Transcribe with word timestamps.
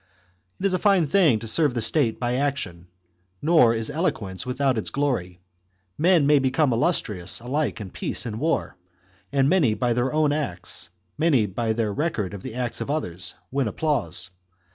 It 0.59 0.65
is 0.65 0.73
a 0.73 0.79
fine 0.79 1.05
thing 1.05 1.37
to 1.37 1.47
serve 1.47 1.75
the 1.75 1.81
state 1.83 2.19
by 2.19 2.33
action, 2.33 2.87
nor 3.39 3.71
chap. 3.71 3.79
is 3.81 3.91
eloquence 3.91 4.47
without 4.47 4.75
its 4.75 4.89
glory. 4.89 5.41
Men 5.95 6.25
may 6.25 6.39
become 6.39 6.73
illustrious 6.73 7.39
alike 7.39 7.79
in 7.79 7.91
peace 7.91 8.25
and 8.25 8.39
war, 8.39 8.77
and 9.31 9.47
many 9.47 9.75
by 9.75 9.93
their 9.93 10.11
own 10.11 10.31
acts, 10.31 10.89
many 11.19 11.45
by 11.45 11.73
their 11.73 11.93
record 11.93 12.33
of 12.33 12.41
the 12.41 12.55
acts 12.55 12.81
of 12.81 12.89
others, 12.89 13.35
win 13.51 13.67
applause. 13.67 14.31